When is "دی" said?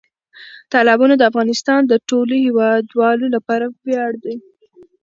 4.23-4.35